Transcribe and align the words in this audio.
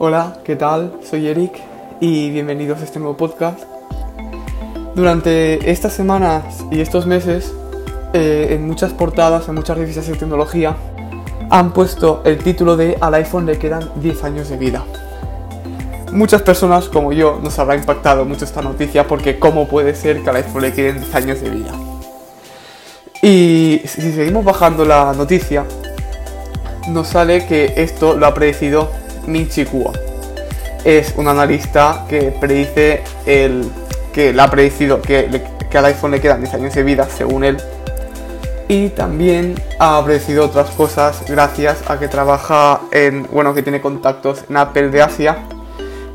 Hola, 0.00 0.38
¿qué 0.44 0.54
tal? 0.54 0.92
Soy 1.02 1.26
Eric 1.26 1.60
y 1.98 2.30
bienvenidos 2.30 2.80
a 2.80 2.84
este 2.84 3.00
nuevo 3.00 3.16
podcast. 3.16 3.58
Durante 4.94 5.72
estas 5.72 5.92
semanas 5.92 6.64
y 6.70 6.80
estos 6.80 7.04
meses, 7.04 7.52
eh, 8.12 8.46
en 8.50 8.64
muchas 8.64 8.92
portadas, 8.92 9.48
en 9.48 9.56
muchas 9.56 9.76
revistas 9.76 10.06
de 10.06 10.14
tecnología, 10.14 10.76
han 11.50 11.72
puesto 11.72 12.22
el 12.24 12.38
título 12.38 12.76
de 12.76 12.96
Al 13.00 13.12
iPhone 13.14 13.44
le 13.44 13.58
quedan 13.58 13.90
10 13.96 14.22
años 14.22 14.48
de 14.48 14.56
vida. 14.56 14.84
Muchas 16.12 16.42
personas 16.42 16.88
como 16.88 17.12
yo 17.12 17.40
nos 17.42 17.58
habrá 17.58 17.74
impactado 17.74 18.24
mucho 18.24 18.44
esta 18.44 18.62
noticia 18.62 19.04
porque 19.04 19.40
cómo 19.40 19.66
puede 19.66 19.96
ser 19.96 20.22
que 20.22 20.30
al 20.30 20.36
iPhone 20.36 20.62
le 20.62 20.72
queden 20.74 20.98
10 21.00 21.14
años 21.16 21.40
de 21.40 21.50
vida. 21.50 21.72
Y 23.20 23.82
si 23.84 24.12
seguimos 24.12 24.44
bajando 24.44 24.84
la 24.84 25.12
noticia, 25.12 25.64
nos 26.86 27.08
sale 27.08 27.46
que 27.48 27.72
esto 27.78 28.16
lo 28.16 28.26
ha 28.26 28.32
predecido 28.32 28.88
Minchi 29.28 29.64
Kuo. 29.64 29.92
Es 30.84 31.14
un 31.16 31.28
analista 31.28 32.06
que 32.08 32.32
predice 32.32 33.02
el 33.26 33.70
que 34.12 34.34
ha 34.38 34.50
que, 34.50 35.42
que 35.70 35.78
al 35.78 35.84
iPhone 35.84 36.10
le 36.10 36.20
quedan 36.20 36.40
10 36.40 36.54
años 36.54 36.74
de 36.74 36.82
vida, 36.82 37.06
según 37.08 37.44
él. 37.44 37.58
Y 38.68 38.90
también 38.90 39.54
ha 39.78 40.02
predecido 40.04 40.44
otras 40.44 40.70
cosas 40.70 41.24
gracias 41.28 41.78
a 41.88 41.98
que 41.98 42.08
trabaja 42.08 42.80
en, 42.90 43.26
bueno, 43.32 43.54
que 43.54 43.62
tiene 43.62 43.80
contactos 43.80 44.44
en 44.48 44.56
Apple 44.56 44.88
de 44.88 45.02
Asia. 45.02 45.38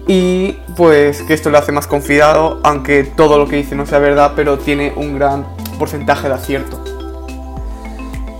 Y 0.07 0.57
pues 0.75 1.21
que 1.21 1.33
esto 1.33 1.49
le 1.49 1.57
hace 1.57 1.71
más 1.71 1.87
confiado, 1.87 2.59
aunque 2.63 3.03
todo 3.05 3.37
lo 3.37 3.47
que 3.47 3.55
dice 3.55 3.75
no 3.75 3.85
sea 3.85 3.99
verdad, 3.99 4.33
pero 4.35 4.59
tiene 4.59 4.93
un 4.95 5.15
gran 5.15 5.45
porcentaje 5.79 6.27
de 6.27 6.33
acierto. 6.33 6.83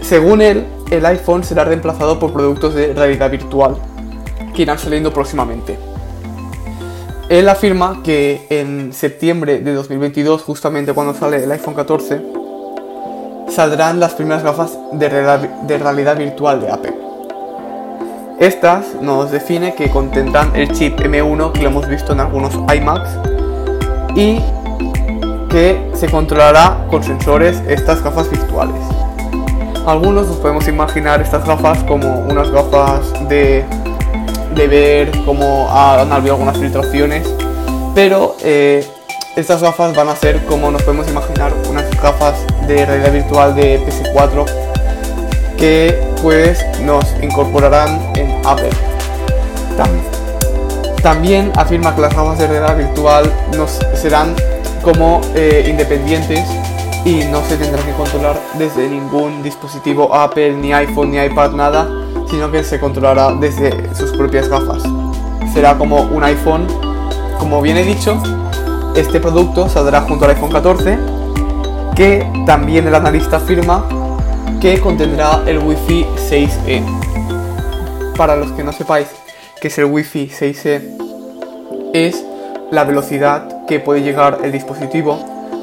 Según 0.02 0.42
él, 0.42 0.68
el 0.92 1.06
iPhone 1.06 1.44
será 1.44 1.64
reemplazado 1.64 2.20
por 2.20 2.34
productos 2.34 2.76
de 2.76 2.94
realidad 2.94 3.32
virtual, 3.32 3.78
que 4.54 4.62
irán 4.62 4.80
saliendo 4.80 5.12
próximamente. 5.14 5.78
Él 7.30 7.50
afirma 7.50 8.02
que 8.04 8.46
en 8.50 8.94
septiembre 8.94 9.60
de 9.60 9.74
2022, 9.74 10.44
justamente 10.44 10.94
cuando 10.94 11.14
sale 11.14 11.44
el 11.44 11.52
iPhone 11.52 11.74
14, 11.74 12.22
saldrán 13.50 14.00
las 14.00 14.14
primeras 14.14 14.44
gafas 14.44 14.78
de 14.92 15.10
realidad, 15.10 16.18
virtual 16.18 16.60
de 16.62 16.72
Apple. 16.72 16.94
Estas 18.40 18.96
nos 19.02 19.32
define 19.32 19.74
que 19.74 19.90
contendrán 19.90 20.56
el 20.56 20.72
chip 20.74 21.00
M1 21.00 21.52
que 21.54 21.62
lo 21.62 21.70
hemos 21.70 21.88
visto 21.88 22.14
en 22.14 22.20
algunos 22.20 22.54
iMacs 22.54 23.10
y 24.16 24.40
que 25.50 25.92
se 25.94 26.10
controlará 26.10 26.86
con 26.90 27.04
sensores 27.04 27.62
estas 27.68 28.04
gafas 28.04 28.30
virtuales. 28.30 28.82
Algunos 29.86 30.28
nos 30.28 30.38
podemos 30.38 30.68
imaginar 30.68 31.22
estas 31.22 31.46
gafas 31.46 31.84
como 31.84 32.20
unas 32.30 32.50
gafas 32.50 33.12
de, 33.30 33.64
de 34.56 34.68
ver 34.68 35.12
cómo 35.26 35.68
han 35.70 36.12
habido 36.12 36.34
algunas 36.34 36.58
filtraciones, 36.58 37.28
pero 37.96 38.36
eh, 38.42 38.88
estas 39.36 39.62
gafas 39.62 39.96
van 39.96 40.10
a 40.10 40.16
ser 40.16 40.44
como 40.46 40.70
nos 40.72 40.84
podemos 40.84 41.08
imaginar 41.08 41.54
unas 41.70 41.90
gafas 42.02 42.36
de 42.68 42.86
realidad 42.86 43.12
virtual 43.12 43.56
de 43.56 43.80
PS4 43.82 44.46
que 45.58 45.98
pues 46.22 46.64
nos 46.82 47.06
incorporarán 47.22 48.12
en 48.16 48.46
Apple. 48.46 48.70
También 51.02 51.52
afirma 51.58 51.94
que 51.96 52.02
las 52.02 52.16
gafas 52.16 52.38
de 52.38 52.48
realidad 52.48 52.78
virtual 52.78 53.32
nos 53.58 53.80
serán 53.94 54.36
como 54.84 55.22
eh, 55.36 55.66
independientes 55.68 56.46
y 57.06 57.26
no 57.26 57.44
se 57.44 57.58
tendrá 57.58 57.84
que 57.84 57.92
controlar 57.92 58.40
desde 58.58 58.88
ningún 58.88 59.44
dispositivo 59.44 60.14
Apple, 60.14 60.54
ni 60.54 60.74
iPhone, 60.74 61.12
ni 61.12 61.18
iPad, 61.18 61.52
nada, 61.52 61.88
sino 62.30 62.52
que 62.52 62.64
se 62.64 62.80
controlará 62.80 63.34
desde 63.36 63.94
sus 63.96 64.12
propias 64.12 64.48
gafas. 64.48 64.84
Será 65.54 65.78
como 65.78 66.02
un 66.02 66.24
iPhone, 66.24 66.68
como 67.40 67.62
bien 67.62 67.78
he 67.78 67.84
dicho, 67.84 68.22
este 68.96 69.20
producto 69.20 69.70
saldrá 69.70 70.02
junto 70.02 70.26
al 70.26 70.32
iPhone 70.32 70.52
14, 70.52 70.98
que 71.96 72.28
también 72.46 72.88
el 72.88 72.96
analista 72.96 73.38
afirma 73.38 73.86
que 74.60 74.80
contendrá 74.80 75.42
el 75.46 75.60
Wi-Fi 75.60 76.06
6E. 76.30 76.84
Para 78.18 78.36
los 78.36 78.52
que 78.52 78.64
no 78.64 78.72
sepáis 78.72 79.08
qué 79.60 79.68
es 79.68 79.78
el 79.78 79.86
Wi-Fi 79.86 80.30
6E, 80.30 81.92
es 81.94 82.26
la 82.72 82.84
velocidad 82.84 83.66
que 83.68 83.80
puede 83.80 84.02
llegar 84.02 84.40
el 84.44 84.52
dispositivo 84.52 85.20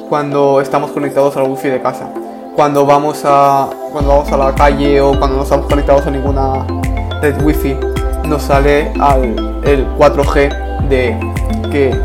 cuando 0.09 0.60
estamos 0.60 0.92
conectados 0.92 1.37
al 1.37 1.50
wifi 1.50 1.69
de 1.69 1.81
casa. 1.81 2.12
Cuando 2.55 2.84
vamos 2.84 3.22
a, 3.25 3.69
cuando 3.93 4.11
vamos 4.11 4.33
a 4.33 4.37
la 4.37 4.55
calle 4.55 5.00
o 5.00 5.16
cuando 5.19 5.37
no 5.37 5.43
estamos 5.44 5.66
conectados 5.66 6.06
a 6.06 6.11
ninguna 6.11 6.66
red 7.22 7.41
wifi, 7.43 7.77
nos 8.25 8.43
sale 8.43 8.93
al, 9.00 9.62
el 9.65 9.87
4G 9.97 10.89
de, 10.89 11.16
que, 11.71 11.97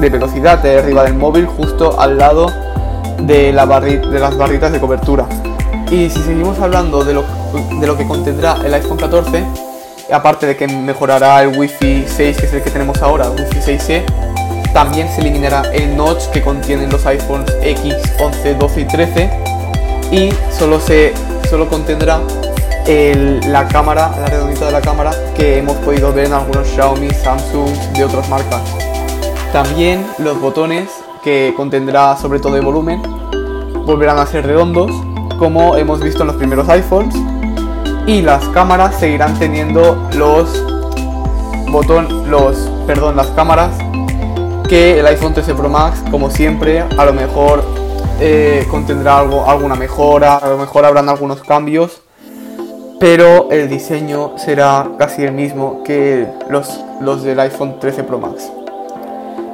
de 0.00 0.08
velocidad 0.10 0.58
de 0.58 0.78
arriba 0.78 1.04
del 1.04 1.14
móvil, 1.14 1.46
justo 1.46 1.98
al 1.98 2.18
lado 2.18 2.50
de, 3.20 3.52
la 3.52 3.66
de 3.66 4.18
las 4.18 4.36
barritas 4.36 4.72
de 4.72 4.80
cobertura. 4.80 5.26
Y 5.90 6.10
si 6.10 6.20
seguimos 6.22 6.58
hablando 6.58 7.04
de 7.04 7.14
lo, 7.14 7.24
de 7.80 7.86
lo 7.86 7.96
que 7.96 8.06
contendrá 8.06 8.56
el 8.64 8.74
iPhone 8.74 8.98
14, 8.98 9.44
aparte 10.12 10.46
de 10.46 10.56
que 10.56 10.66
mejorará 10.66 11.42
el 11.42 11.56
Wi-Fi 11.56 12.04
6, 12.08 12.36
que 12.36 12.46
es 12.46 12.52
el 12.52 12.62
que 12.62 12.70
tenemos 12.70 13.00
ahora, 13.00 13.26
el 13.26 13.40
Wi-Fi 13.40 13.78
6E, 13.78 14.02
también 14.72 15.08
se 15.08 15.20
eliminará 15.20 15.62
el 15.72 15.96
notch 15.96 16.26
que 16.32 16.42
contienen 16.42 16.90
los 16.90 17.06
iPhones 17.06 17.54
X, 17.62 17.94
11, 18.18 18.54
12 18.54 18.80
y 18.80 18.84
13 18.86 19.53
y 20.14 20.32
solo, 20.56 20.78
se, 20.78 21.12
solo 21.50 21.68
contendrá 21.68 22.20
la 22.86 23.66
cámara, 23.66 24.10
la 24.20 24.26
redondita 24.26 24.66
de 24.66 24.72
la 24.72 24.80
cámara 24.80 25.10
que 25.34 25.58
hemos 25.58 25.76
podido 25.78 26.12
ver 26.12 26.26
en 26.26 26.34
algunos 26.34 26.68
Xiaomi, 26.68 27.10
Samsung 27.10 27.70
de 27.96 28.04
otras 28.04 28.28
marcas. 28.28 28.62
También 29.52 30.06
los 30.18 30.40
botones 30.40 30.88
que 31.22 31.52
contendrá 31.56 32.16
sobre 32.16 32.38
todo 32.38 32.56
el 32.56 32.64
volumen 32.64 33.02
volverán 33.86 34.18
a 34.18 34.26
ser 34.26 34.46
redondos 34.46 34.90
como 35.38 35.76
hemos 35.76 36.00
visto 36.00 36.20
en 36.22 36.28
los 36.28 36.36
primeros 36.36 36.68
iPhones 36.68 37.14
y 38.06 38.22
las 38.22 38.46
cámaras 38.50 38.98
seguirán 38.98 39.36
teniendo 39.38 40.08
los 40.14 40.62
botón 41.70 42.30
los 42.30 42.70
perdón 42.86 43.16
las 43.16 43.28
cámaras 43.28 43.70
que 44.68 45.00
el 45.00 45.06
iPhone 45.06 45.34
13 45.34 45.54
Pro 45.54 45.68
Max, 45.68 46.02
como 46.10 46.30
siempre, 46.30 46.80
a 46.80 47.04
lo 47.04 47.12
mejor 47.12 47.83
eh, 48.20 48.66
contendrá 48.70 49.18
algo, 49.18 49.48
alguna 49.48 49.74
mejora, 49.74 50.36
a 50.36 50.48
lo 50.48 50.58
mejor 50.58 50.84
habrán 50.84 51.08
algunos 51.08 51.42
cambios, 51.42 52.02
pero 53.00 53.50
el 53.50 53.68
diseño 53.68 54.38
será 54.38 54.88
casi 54.98 55.24
el 55.24 55.32
mismo 55.32 55.82
que 55.84 56.26
los, 56.48 56.80
los 57.00 57.22
del 57.22 57.40
iPhone 57.40 57.78
13 57.80 58.04
Pro 58.04 58.18
Max. 58.18 58.50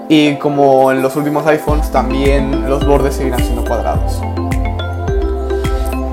Y 0.09 0.34
como 0.37 0.93
en 0.93 1.03
los 1.03 1.16
últimos 1.16 1.47
iPhones, 1.47 1.91
también 1.91 2.69
los 2.69 2.87
bordes 2.87 3.15
seguirán 3.15 3.41
siendo 3.41 3.65
cuadrados. 3.65 4.20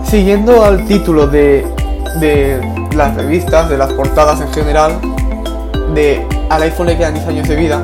Siguiendo 0.04 0.64
al 0.64 0.86
título 0.86 1.28
de, 1.28 1.66
de 2.20 2.62
las 2.96 3.16
revistas, 3.16 3.70
de 3.70 3.78
las 3.78 3.92
portadas 3.94 4.40
en 4.40 4.54
general, 4.54 5.00
de 5.94 6.26
al 6.50 6.62
iPhone 6.64 6.88
le 6.88 6.98
quedan 6.98 7.14
10 7.14 7.28
años 7.28 7.48
de 7.48 7.56
vida, 7.56 7.82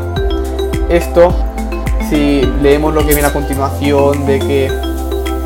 esto, 0.90 1.34
si 2.13 2.41
leemos 2.62 2.94
lo 2.94 3.01
que 3.01 3.13
viene 3.13 3.28
a 3.28 3.34
continuación 3.34 4.25
de 4.28 4.40
que 4.40 4.72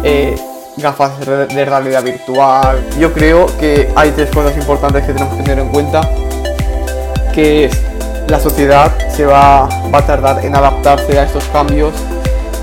eh, 0.04 0.36
gafas 0.76 1.18
de 1.20 1.66
realidad 1.66 2.04
virtual, 2.04 2.86
yo 3.00 3.14
creo 3.14 3.46
que 3.58 3.90
hay 3.96 4.12
tres 4.12 4.30
cosas 4.32 4.56
importantes 4.58 5.06
que 5.06 5.14
tenemos 5.14 5.34
que 5.36 5.44
tener 5.44 5.60
en 5.60 5.70
cuenta, 5.70 6.02
que 7.34 7.66
es 7.66 7.82
la 8.28 8.40
sociedad 8.40 8.92
se 9.10 9.26
va, 9.26 9.64
a 9.66 10.06
tardar 10.06 10.44
en 10.44 10.56
adaptarse 10.56 11.18
a 11.18 11.24
estos 11.24 11.46
cambios 11.46 11.94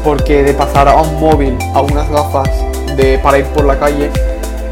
porque 0.05 0.43
de 0.43 0.53
pasar 0.53 0.87
a 0.87 1.01
un 1.01 1.19
móvil 1.19 1.57
a 1.73 1.81
unas 1.81 2.09
gafas 2.11 2.51
de, 2.97 3.19
para 3.21 3.39
ir 3.39 3.47
por 3.47 3.65
la 3.65 3.79
calle 3.79 4.11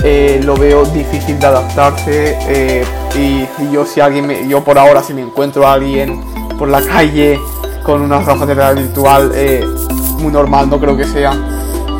eh, 0.04 0.40
lo 0.44 0.54
veo 0.56 0.84
difícil 0.84 1.40
de 1.40 1.46
adaptarse 1.46 2.36
eh, 2.48 2.84
y, 3.16 3.72
yo 3.72 3.86
si 3.86 4.00
alguien 4.00 4.46
yo 4.48 4.62
por 4.62 4.78
ahora 4.78 5.02
si 5.02 5.14
me 5.14 5.22
encuentro 5.22 5.66
a 5.66 5.72
alguien 5.72 6.20
por 6.58 6.68
la 6.68 6.82
calle 6.82 7.40
con 7.82 8.02
unas 8.02 8.26
gafas 8.26 8.48
de 8.48 8.54
realidad 8.54 8.84
virtual 8.84 9.32
eh, 9.34 9.64
muy 10.18 10.32
normal, 10.32 10.68
no 10.70 10.78
creo 10.78 10.96
que 10.96 11.04
sea. 11.04 11.32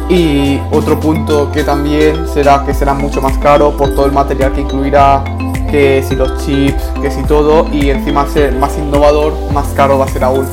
Y 0.08 0.61
otro 0.70 1.00
punto 1.00 1.50
que 1.52 1.64
también 1.64 2.29
será 2.29 2.64
que 2.64 2.75
será 2.75 2.94
mucho 2.94 3.20
más 3.20 3.38
caro 3.38 3.76
por 3.76 3.90
todo 3.94 4.06
el 4.06 4.12
material 4.12 4.52
que 4.52 4.61
incluirá, 4.61 5.25
que 5.70 6.05
si 6.06 6.14
los 6.14 6.44
chips, 6.44 6.82
que 7.00 7.11
si 7.11 7.23
todo, 7.23 7.67
y 7.73 7.90
encima 7.90 8.26
ser 8.26 8.52
más 8.55 8.76
innovador, 8.76 9.32
más 9.52 9.69
caro 9.69 9.99
va 9.99 10.05
a 10.05 10.08
ser 10.08 10.25
aún. 10.25 10.46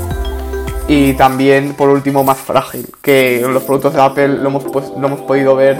Y 0.87 1.13
también, 1.13 1.75
por 1.75 1.89
último, 1.89 2.23
más 2.23 2.37
frágil, 2.37 2.87
que 3.01 3.45
los 3.47 3.63
productos 3.63 3.93
de 3.93 4.01
Apple 4.01 4.27
lo 4.29 4.49
hemos, 4.49 4.63
pues, 4.63 4.85
lo 4.97 5.07
hemos 5.07 5.21
podido 5.21 5.55
ver 5.55 5.79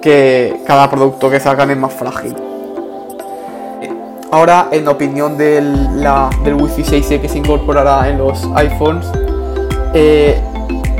que 0.00 0.62
cada 0.66 0.88
producto 0.88 1.28
que 1.28 1.40
sacan 1.40 1.70
es 1.70 1.76
más 1.76 1.92
frágil. 1.92 2.34
Ahora, 4.30 4.68
en 4.72 4.86
opinión 4.88 5.38
del, 5.38 6.02
la, 6.02 6.28
Wi-Fi 6.44 6.82
6E 6.82 7.20
que 7.20 7.28
se 7.28 7.38
incorporará 7.38 8.08
en 8.10 8.18
los 8.18 8.46
iPhones, 8.56 9.06
eh, 9.94 10.38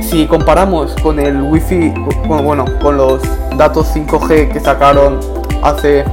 si 0.01 0.27
comparamos 0.27 0.95
con 1.03 1.19
el 1.19 1.43
Wi-Fi, 1.43 1.93
bueno, 2.27 2.65
con 2.81 2.97
los 2.97 3.21
datos 3.59 3.95
5G 3.95 4.51
que 4.51 4.61
sacaron 4.61 5.21
hace 5.63 6.05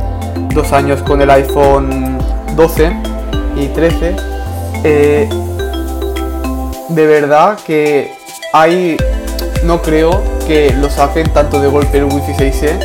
dos 0.53 0.73
años 0.73 1.01
con 1.03 1.21
el 1.21 1.29
iPhone 1.29 2.17
12 2.55 2.91
y 3.55 3.67
13, 3.67 4.15
Eh, 4.87 5.27
de 6.89 7.07
verdad 7.07 7.57
que 7.65 8.13
hay, 8.53 8.97
no 9.63 9.81
creo 9.81 10.21
que 10.45 10.71
los 10.79 10.99
hacen 10.99 11.31
tanto 11.33 11.59
de 11.59 11.67
golpe 11.69 11.97
el 11.97 12.03
Wi-Fi 12.03 12.33
6E, 12.33 12.79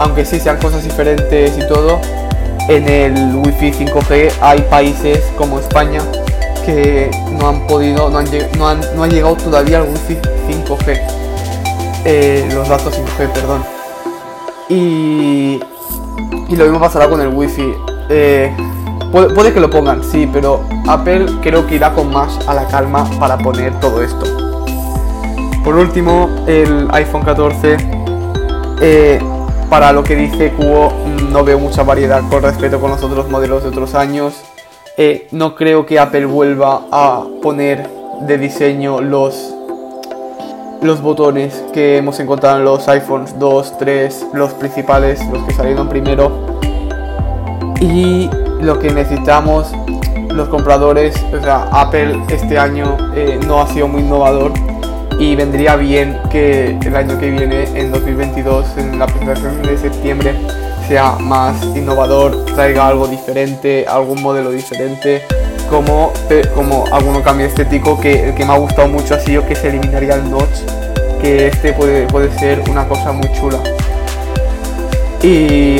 aunque 0.00 0.24
sí 0.24 0.40
sean 0.40 0.58
cosas 0.58 0.82
diferentes 0.82 1.56
y 1.56 1.68
todo. 1.68 2.00
En 2.68 2.86
el 2.86 3.36
Wi-Fi 3.36 3.72
5G 3.72 4.30
hay 4.42 4.60
países 4.62 5.24
como 5.38 5.58
España 5.58 6.02
que 6.66 7.10
no 7.40 7.48
han 7.48 7.66
podido, 7.66 8.10
no 8.10 8.18
han, 8.18 8.80
no 8.94 9.04
han, 9.04 9.10
llegado 9.10 9.36
todavía 9.36 9.78
al 9.78 9.84
Wi-Fi 9.84 10.16
5G, 10.16 11.00
eh, 12.04 12.46
los 12.52 12.68
datos 12.68 12.92
5G, 12.94 13.28
perdón. 13.32 13.64
Y, 14.68 15.60
y 16.48 16.56
lo 16.56 16.64
mismo 16.64 16.78
pasará 16.78 17.08
con 17.08 17.22
el 17.22 17.28
Wi-Fi. 17.28 17.74
Eh, 18.10 18.54
puede, 19.10 19.54
que 19.54 19.60
lo 19.60 19.70
pongan, 19.70 20.04
sí, 20.04 20.28
pero 20.30 20.62
Apple 20.86 21.26
creo 21.40 21.66
que 21.66 21.76
irá 21.76 21.94
con 21.94 22.12
más 22.12 22.38
a 22.46 22.52
la 22.52 22.66
calma 22.66 23.08
para 23.18 23.38
poner 23.38 23.80
todo 23.80 24.02
esto. 24.02 24.26
Por 25.64 25.74
último, 25.76 26.28
el 26.46 26.86
iPhone 26.92 27.22
14. 27.22 27.76
Eh, 28.80 29.18
para 29.70 29.92
lo 29.92 30.02
que 30.02 30.16
dice 30.16 30.52
Cubo, 30.52 30.92
no 31.30 31.44
veo 31.44 31.58
mucha 31.58 31.82
variedad 31.82 32.22
con 32.30 32.42
respecto 32.42 32.80
con 32.80 32.90
los 32.90 33.02
otros 33.02 33.28
modelos 33.28 33.62
de 33.62 33.68
otros 33.68 33.94
años. 33.94 34.42
Eh, 34.96 35.28
no 35.30 35.54
creo 35.54 35.86
que 35.86 35.98
Apple 35.98 36.26
vuelva 36.26 36.86
a 36.90 37.24
poner 37.42 37.88
de 38.22 38.38
diseño 38.38 39.00
los, 39.00 39.54
los 40.82 41.02
botones 41.02 41.62
que 41.72 41.98
hemos 41.98 42.18
encontrado 42.18 42.58
en 42.58 42.64
los 42.64 42.88
iPhones 42.88 43.38
2, 43.38 43.78
3, 43.78 44.26
los 44.32 44.54
principales, 44.54 45.20
los 45.30 45.42
que 45.44 45.54
salieron 45.54 45.88
primero. 45.88 46.32
Y 47.80 48.28
lo 48.60 48.78
que 48.78 48.90
necesitamos 48.90 49.72
los 50.30 50.48
compradores, 50.48 51.14
o 51.32 51.40
sea, 51.40 51.68
Apple 51.72 52.20
este 52.28 52.58
año 52.58 52.96
eh, 53.14 53.38
no 53.46 53.60
ha 53.60 53.66
sido 53.68 53.86
muy 53.86 54.02
innovador 54.02 54.52
y 55.18 55.34
vendría 55.34 55.74
bien 55.76 56.16
que 56.30 56.78
el 56.80 56.96
año 56.96 57.18
que 57.18 57.30
viene, 57.30 57.64
en 57.74 57.90
2022, 57.90 58.66
en 58.78 58.98
la 58.98 59.06
presentación 59.06 59.62
de 59.62 59.76
septiembre, 59.76 60.34
sea 60.86 61.12
más 61.18 61.60
innovador, 61.74 62.44
traiga 62.54 62.86
algo 62.86 63.08
diferente, 63.08 63.84
algún 63.88 64.22
modelo 64.22 64.52
diferente, 64.52 65.22
como, 65.68 66.12
como 66.54 66.84
algún 66.92 67.20
cambio 67.22 67.46
estético 67.46 68.00
que 68.00 68.28
el 68.28 68.34
que 68.34 68.44
me 68.44 68.52
ha 68.52 68.58
gustado 68.58 68.88
mucho 68.88 69.14
ha 69.14 69.20
sido 69.20 69.44
que 69.44 69.56
se 69.56 69.68
eliminaría 69.68 70.14
el 70.14 70.30
notch, 70.30 70.60
que 71.20 71.48
este 71.48 71.72
puede, 71.72 72.06
puede 72.06 72.30
ser 72.38 72.62
una 72.70 72.86
cosa 72.86 73.10
muy 73.10 73.30
chula. 73.32 73.58
Y 75.20 75.78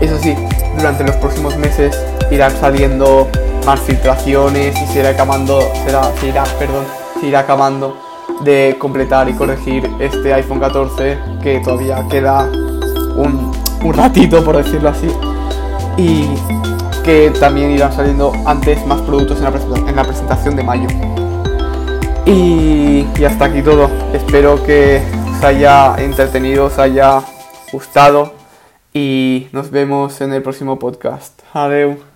eso 0.00 0.18
sí, 0.20 0.34
durante 0.76 1.04
los 1.04 1.14
próximos 1.16 1.56
meses 1.56 1.96
irán 2.32 2.52
saliendo 2.60 3.28
más 3.64 3.78
filtraciones 3.80 4.74
y 4.76 4.86
se 4.92 4.98
irá 4.98 5.10
acabando, 5.10 5.60
será, 5.86 6.10
se 6.18 6.26
irá, 6.26 6.42
perdón, 6.58 6.84
se 7.20 7.28
irá 7.28 7.40
acabando 7.40 8.09
de 8.44 8.76
completar 8.78 9.28
y 9.28 9.34
corregir 9.34 9.88
este 9.98 10.32
iPhone 10.34 10.60
14 10.60 11.18
que 11.42 11.60
todavía 11.60 12.06
queda 12.08 12.50
un 13.16 13.50
un 13.82 13.94
ratito, 13.94 14.44
por 14.44 14.56
decirlo 14.56 14.90
así. 14.90 15.08
Y 15.96 16.26
que 17.04 17.32
también 17.38 17.70
irán 17.70 17.92
saliendo 17.92 18.32
antes 18.46 18.84
más 18.86 19.00
productos 19.02 19.38
en 19.38 19.44
la, 19.44 19.88
en 19.88 19.96
la 19.96 20.04
presentación 20.04 20.56
de 20.56 20.62
mayo. 20.62 20.88
Y, 22.26 23.06
y 23.18 23.24
hasta 23.24 23.46
aquí 23.46 23.62
todo. 23.62 23.90
Espero 24.12 24.62
que 24.64 25.02
os 25.36 25.44
haya 25.44 25.96
entretenido, 25.98 26.66
os 26.66 26.78
haya 26.78 27.22
gustado. 27.72 28.34
Y 28.92 29.48
nos 29.52 29.70
vemos 29.70 30.20
en 30.20 30.32
el 30.32 30.42
próximo 30.42 30.78
podcast. 30.78 31.40
Adiós. 31.54 32.09